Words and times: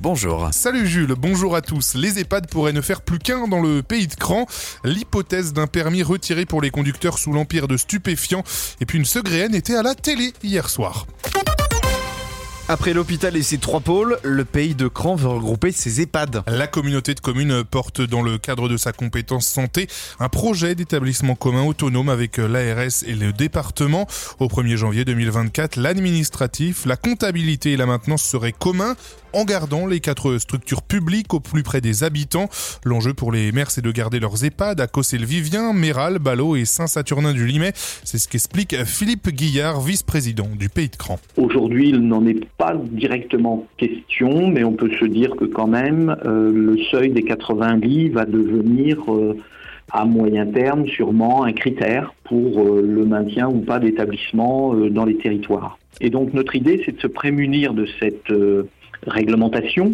Bonjour. 0.00 0.48
Salut 0.52 0.86
Jules, 0.86 1.14
bonjour 1.18 1.56
à 1.56 1.60
tous. 1.60 1.94
Les 1.94 2.20
EHPAD 2.20 2.48
pourraient 2.48 2.72
ne 2.72 2.80
faire 2.80 3.02
plus 3.02 3.18
qu'un 3.18 3.48
dans 3.48 3.60
le 3.60 3.82
pays 3.82 4.06
de 4.06 4.14
Cran. 4.14 4.46
L'hypothèse 4.84 5.52
d'un 5.52 5.66
permis 5.66 6.04
retiré 6.04 6.46
pour 6.46 6.62
les 6.62 6.70
conducteurs 6.70 7.18
sous 7.18 7.32
l'empire 7.32 7.66
de 7.66 7.76
stupéfiants. 7.76 8.44
Et 8.80 8.86
puis 8.86 8.98
une 8.98 9.04
segréenne 9.04 9.54
était 9.54 9.74
à 9.74 9.82
la 9.82 9.94
télé 9.94 10.32
hier 10.42 10.70
soir. 10.70 11.06
Après 12.66 12.94
l'hôpital 12.94 13.36
et 13.36 13.42
ses 13.42 13.58
trois 13.58 13.80
pôles, 13.80 14.16
le 14.22 14.42
pays 14.46 14.74
de 14.74 14.88
Cran 14.88 15.16
veut 15.16 15.28
regrouper 15.28 15.70
ses 15.70 16.00
EHPAD. 16.00 16.44
La 16.46 16.66
communauté 16.66 17.12
de 17.12 17.20
communes 17.20 17.62
porte 17.62 18.00
dans 18.00 18.22
le 18.22 18.38
cadre 18.38 18.70
de 18.70 18.78
sa 18.78 18.92
compétence 18.92 19.46
santé 19.46 19.86
un 20.18 20.30
projet 20.30 20.74
d'établissement 20.74 21.34
commun 21.34 21.64
autonome 21.64 22.08
avec 22.08 22.38
l'ARS 22.38 23.04
et 23.06 23.16
le 23.16 23.34
département. 23.34 24.06
Au 24.40 24.46
1er 24.46 24.76
janvier 24.76 25.04
2024, 25.04 25.76
l'administratif, 25.76 26.86
la 26.86 26.96
comptabilité 26.96 27.72
et 27.72 27.76
la 27.76 27.84
maintenance 27.84 28.22
seraient 28.22 28.52
communs 28.52 28.96
en 29.34 29.44
gardant 29.44 29.86
les 29.86 30.00
quatre 30.00 30.38
structures 30.38 30.82
publiques 30.82 31.34
au 31.34 31.40
plus 31.40 31.62
près 31.62 31.80
des 31.80 32.04
habitants. 32.04 32.48
L'enjeu 32.84 33.12
pour 33.14 33.32
les 33.32 33.52
maires, 33.52 33.70
c'est 33.70 33.82
de 33.82 33.90
garder 33.90 34.20
leurs 34.20 34.44
EHPAD 34.44 34.80
à 34.80 34.86
Cossé-le-Vivien, 34.86 35.72
Méral, 35.72 36.18
Ballot 36.18 36.56
et 36.56 36.64
Saint-Saturnin-du-Limay. 36.64 37.72
C'est 38.04 38.18
ce 38.18 38.28
qu'explique 38.28 38.84
Philippe 38.84 39.28
Guillard, 39.30 39.80
vice-président 39.80 40.48
du 40.54 40.68
Pays 40.68 40.88
de 40.88 40.96
Cran. 40.96 41.18
Aujourd'hui, 41.36 41.90
il 41.90 42.00
n'en 42.06 42.24
est 42.26 42.40
pas 42.56 42.74
directement 42.76 43.66
question, 43.76 44.48
mais 44.48 44.64
on 44.64 44.72
peut 44.72 44.90
se 45.00 45.04
dire 45.04 45.34
que 45.36 45.44
quand 45.44 45.66
même, 45.66 46.16
euh, 46.24 46.52
le 46.52 46.78
seuil 46.90 47.10
des 47.10 47.22
80 47.22 47.76
lits 47.76 48.08
va 48.08 48.24
devenir... 48.24 48.98
Euh, 49.12 49.36
à 49.92 50.06
moyen 50.06 50.46
terme 50.46 50.88
sûrement 50.88 51.44
un 51.44 51.52
critère 51.52 52.14
pour 52.24 52.58
euh, 52.58 52.80
le 52.82 53.04
maintien 53.04 53.48
ou 53.48 53.60
pas 53.60 53.78
d'établissement 53.78 54.74
dans 54.74 55.04
les 55.04 55.18
territoires. 55.18 55.78
Et 56.00 56.08
donc 56.08 56.32
notre 56.32 56.56
idée, 56.56 56.82
c'est 56.84 56.96
de 56.96 57.00
se 57.00 57.06
prémunir 57.06 57.74
de 57.74 57.86
cette 58.00 58.32
réglementation 59.06 59.92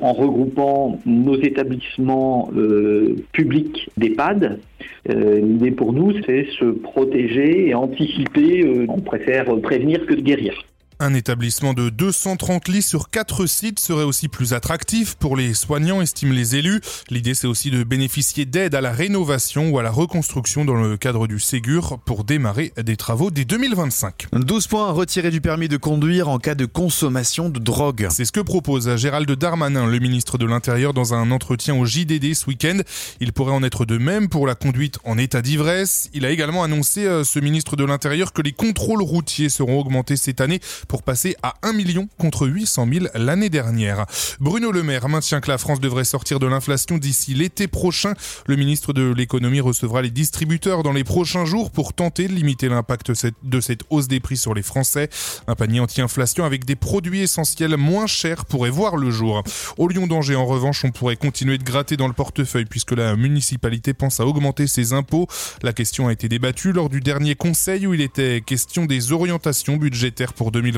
en 0.00 0.12
regroupant 0.12 1.00
nos 1.06 1.40
établissements 1.40 2.50
euh, 2.56 3.16
publics 3.32 3.88
d'EHPAD. 3.96 4.60
Euh, 5.08 5.40
l'idée 5.40 5.70
pour 5.70 5.92
nous, 5.92 6.12
c'est 6.24 6.46
se 6.58 6.64
protéger 6.64 7.68
et 7.68 7.74
anticiper. 7.74 8.62
Euh, 8.62 8.86
on 8.88 9.00
préfère 9.00 9.46
prévenir 9.60 10.04
que 10.06 10.14
de 10.14 10.20
guérir. 10.20 10.54
Un 10.98 11.12
établissement 11.12 11.74
de 11.74 11.90
230 11.90 12.68
lits 12.68 12.80
sur 12.80 13.10
4 13.10 13.44
sites 13.44 13.80
serait 13.80 14.02
aussi 14.02 14.28
plus 14.28 14.54
attractif 14.54 15.14
pour 15.14 15.36
les 15.36 15.52
soignants, 15.52 16.00
estiment 16.00 16.32
les 16.32 16.56
élus. 16.56 16.80
L'idée 17.10 17.34
c'est 17.34 17.46
aussi 17.46 17.70
de 17.70 17.84
bénéficier 17.84 18.46
d'aide 18.46 18.74
à 18.74 18.80
la 18.80 18.92
rénovation 18.92 19.68
ou 19.68 19.78
à 19.78 19.82
la 19.82 19.90
reconstruction 19.90 20.64
dans 20.64 20.74
le 20.74 20.96
cadre 20.96 21.26
du 21.26 21.38
Ségur 21.38 21.98
pour 22.06 22.24
démarrer 22.24 22.72
des 22.82 22.96
travaux 22.96 23.30
dès 23.30 23.44
2025. 23.44 24.28
12 24.32 24.66
points 24.68 24.90
retirés 24.90 25.30
du 25.30 25.42
permis 25.42 25.68
de 25.68 25.76
conduire 25.76 26.30
en 26.30 26.38
cas 26.38 26.54
de 26.54 26.64
consommation 26.64 27.50
de 27.50 27.58
drogue. 27.58 28.08
C'est 28.10 28.24
ce 28.24 28.32
que 28.32 28.40
propose 28.40 28.96
Gérald 28.96 29.30
Darmanin, 29.30 29.86
le 29.86 29.98
ministre 29.98 30.38
de 30.38 30.46
l'Intérieur, 30.46 30.94
dans 30.94 31.12
un 31.12 31.30
entretien 31.30 31.74
au 31.74 31.84
JDD 31.84 32.32
ce 32.32 32.46
week-end. 32.46 32.78
Il 33.20 33.34
pourrait 33.34 33.52
en 33.52 33.62
être 33.62 33.84
de 33.84 33.98
même 33.98 34.30
pour 34.30 34.46
la 34.46 34.54
conduite 34.54 34.98
en 35.04 35.18
état 35.18 35.42
d'ivresse. 35.42 36.08
Il 36.14 36.24
a 36.24 36.30
également 36.30 36.62
annoncé, 36.62 37.04
euh, 37.04 37.22
ce 37.22 37.38
ministre 37.38 37.76
de 37.76 37.84
l'Intérieur, 37.84 38.32
que 38.32 38.40
les 38.40 38.52
contrôles 38.52 39.02
routiers 39.02 39.50
seront 39.50 39.78
augmentés 39.78 40.16
cette 40.16 40.40
année 40.40 40.60
pour 40.86 41.02
passer 41.02 41.36
à 41.42 41.54
1 41.62 41.72
million 41.72 42.08
contre 42.18 42.46
800 42.46 42.86
000 42.92 43.06
l'année 43.14 43.48
dernière. 43.48 44.06
Bruno 44.40 44.72
Le 44.72 44.82
Maire 44.82 45.08
maintient 45.08 45.40
que 45.40 45.50
la 45.50 45.58
France 45.58 45.80
devrait 45.80 46.04
sortir 46.04 46.38
de 46.38 46.46
l'inflation 46.46 46.98
d'ici 46.98 47.34
l'été 47.34 47.66
prochain. 47.68 48.14
Le 48.46 48.56
ministre 48.56 48.92
de 48.92 49.12
l'économie 49.12 49.60
recevra 49.60 50.02
les 50.02 50.10
distributeurs 50.10 50.82
dans 50.82 50.92
les 50.92 51.04
prochains 51.04 51.44
jours 51.44 51.70
pour 51.70 51.92
tenter 51.92 52.28
de 52.28 52.32
limiter 52.32 52.68
l'impact 52.68 53.12
de 53.42 53.60
cette 53.60 53.80
hausse 53.90 54.08
des 54.08 54.20
prix 54.20 54.36
sur 54.36 54.54
les 54.54 54.62
Français. 54.62 55.08
Un 55.46 55.54
panier 55.54 55.80
anti-inflation 55.80 56.44
avec 56.44 56.64
des 56.64 56.76
produits 56.76 57.22
essentiels 57.22 57.76
moins 57.76 58.06
chers 58.06 58.44
pourrait 58.44 58.70
voir 58.70 58.96
le 58.96 59.10
jour. 59.10 59.42
Au 59.78 59.88
Lyon 59.88 60.06
d'Angers, 60.06 60.36
en 60.36 60.46
revanche, 60.46 60.84
on 60.84 60.90
pourrait 60.90 61.16
continuer 61.16 61.58
de 61.58 61.64
gratter 61.64 61.96
dans 61.96 62.08
le 62.08 62.12
portefeuille 62.12 62.66
puisque 62.66 62.92
la 62.92 63.16
municipalité 63.16 63.94
pense 63.94 64.20
à 64.20 64.26
augmenter 64.26 64.66
ses 64.66 64.92
impôts. 64.92 65.26
La 65.62 65.72
question 65.72 66.08
a 66.08 66.12
été 66.12 66.28
débattue 66.28 66.72
lors 66.72 66.88
du 66.88 67.00
dernier 67.00 67.34
conseil 67.34 67.86
où 67.86 67.94
il 67.94 68.00
était 68.00 68.42
question 68.44 68.86
des 68.86 69.12
orientations 69.12 69.76
budgétaires 69.76 70.32
pour 70.32 70.52
2020. 70.52 70.75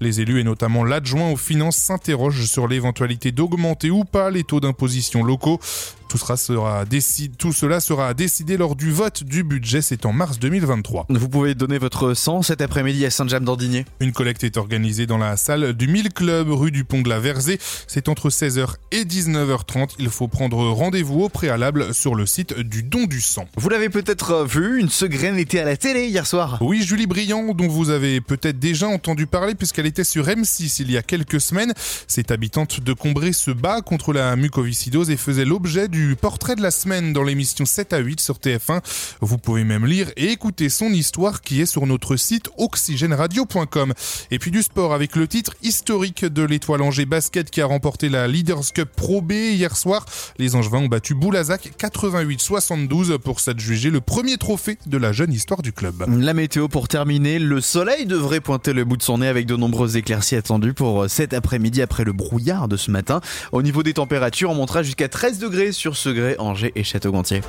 Les 0.00 0.20
élus 0.20 0.40
et 0.40 0.44
notamment 0.44 0.84
l'adjoint 0.84 1.30
aux 1.30 1.36
finances 1.36 1.76
s'interrogent 1.76 2.44
sur 2.44 2.68
l'éventualité 2.68 3.32
d'augmenter 3.32 3.90
ou 3.90 4.04
pas 4.04 4.30
les 4.30 4.44
taux 4.44 4.60
d'imposition 4.60 5.22
locaux. 5.22 5.60
Tout, 6.12 6.18
sera 6.18 6.84
décide, 6.84 7.38
tout 7.38 7.54
cela 7.54 7.80
sera 7.80 8.12
décidé 8.12 8.58
lors 8.58 8.76
du 8.76 8.90
vote 8.90 9.24
du 9.24 9.44
budget, 9.44 9.80
c'est 9.80 10.04
en 10.04 10.12
mars 10.12 10.38
2023. 10.38 11.06
Vous 11.08 11.28
pouvez 11.30 11.54
donner 11.54 11.78
votre 11.78 12.12
sang 12.12 12.42
cet 12.42 12.60
après-midi 12.60 13.06
à 13.06 13.10
Saint-James-d'Andigné. 13.10 13.86
Une 13.98 14.12
collecte 14.12 14.44
est 14.44 14.58
organisée 14.58 15.06
dans 15.06 15.16
la 15.16 15.38
salle 15.38 15.72
du 15.72 15.88
1000 15.88 16.12
Club, 16.12 16.50
rue 16.50 16.70
du 16.70 16.84
Pont 16.84 17.00
de 17.00 17.08
la 17.08 17.18
Verzée. 17.18 17.58
C'est 17.86 18.10
entre 18.10 18.28
16h 18.28 18.74
et 18.90 19.04
19h30. 19.04 19.92
Il 19.98 20.10
faut 20.10 20.28
prendre 20.28 20.58
rendez-vous 20.58 21.22
au 21.22 21.28
préalable 21.30 21.94
sur 21.94 22.14
le 22.14 22.26
site 22.26 22.58
du 22.58 22.82
Don 22.82 23.04
du 23.04 23.22
Sang. 23.22 23.46
Vous 23.56 23.70
l'avez 23.70 23.88
peut-être 23.88 24.44
vu, 24.44 24.80
une 24.80 24.90
segraine 24.90 25.38
était 25.38 25.60
à 25.60 25.64
la 25.64 25.78
télé 25.78 26.08
hier 26.08 26.26
soir. 26.26 26.58
Oui, 26.60 26.82
Julie 26.82 27.06
Briand, 27.06 27.54
dont 27.54 27.68
vous 27.68 27.88
avez 27.88 28.20
peut-être 28.20 28.58
déjà 28.58 28.86
entendu 28.86 29.26
parler 29.26 29.54
puisqu'elle 29.54 29.86
était 29.86 30.04
sur 30.04 30.26
M6 30.26 30.82
il 30.82 30.90
y 30.90 30.98
a 30.98 31.02
quelques 31.02 31.40
semaines. 31.40 31.72
Cette 32.06 32.30
habitante 32.30 32.80
de 32.80 32.92
Combré 32.92 33.32
se 33.32 33.50
bat 33.50 33.80
contre 33.80 34.12
la 34.12 34.36
mucoviscidose 34.36 35.08
et 35.08 35.16
faisait 35.16 35.46
l'objet 35.46 35.88
du 35.88 36.01
portrait 36.16 36.56
de 36.56 36.62
la 36.62 36.70
semaine 36.70 37.12
dans 37.12 37.22
l'émission 37.22 37.64
7 37.64 37.92
à 37.92 37.98
8 37.98 38.20
sur 38.20 38.36
TF1. 38.36 38.80
Vous 39.20 39.38
pouvez 39.38 39.64
même 39.64 39.86
lire 39.86 40.10
et 40.16 40.30
écouter 40.30 40.68
son 40.68 40.90
histoire 40.90 41.40
qui 41.40 41.60
est 41.60 41.66
sur 41.66 41.86
notre 41.86 42.16
site 42.16 42.50
oxygèneradio.com. 42.58 43.92
Et 44.30 44.38
puis 44.38 44.50
du 44.50 44.62
sport 44.62 44.92
avec 44.94 45.16
le 45.16 45.26
titre 45.26 45.54
historique 45.62 46.24
de 46.24 46.42
l'étoile 46.42 46.82
Angers 46.82 47.06
Basket 47.06 47.50
qui 47.50 47.60
a 47.60 47.66
remporté 47.66 48.08
la 48.08 48.28
Leaders 48.28 48.72
Cup 48.74 48.88
Pro 48.94 49.20
B 49.22 49.32
hier 49.32 49.76
soir. 49.76 50.04
Les 50.38 50.54
Angevins 50.54 50.78
ont 50.78 50.88
battu 50.88 51.14
Boulazac 51.14 51.72
88-72 51.78 53.18
pour 53.18 53.40
s'adjuger 53.40 53.90
le 53.90 54.00
premier 54.00 54.36
trophée 54.36 54.78
de 54.86 54.98
la 54.98 55.12
jeune 55.12 55.32
histoire 55.32 55.62
du 55.62 55.72
club. 55.72 56.04
La 56.08 56.34
météo 56.34 56.68
pour 56.68 56.88
terminer, 56.88 57.38
le 57.38 57.60
soleil 57.60 58.06
devrait 58.06 58.40
pointer 58.40 58.72
le 58.72 58.84
bout 58.84 58.96
de 58.96 59.02
son 59.02 59.18
nez 59.18 59.28
avec 59.28 59.46
de 59.46 59.56
nombreuses 59.56 59.96
éclaircies 59.96 60.36
attendues 60.36 60.74
pour 60.74 61.08
cet 61.08 61.34
après-midi 61.34 61.82
après 61.82 62.04
le 62.04 62.12
brouillard 62.12 62.68
de 62.68 62.76
ce 62.76 62.90
matin. 62.90 63.20
Au 63.52 63.62
niveau 63.62 63.82
des 63.82 63.94
températures, 63.94 64.50
on 64.50 64.54
montera 64.54 64.82
jusqu'à 64.82 65.08
13 65.08 65.38
degrés 65.38 65.72
sur 65.94 66.14
Angers 66.38 66.72
et 66.74 66.84
Château-Gontier. 66.84 67.42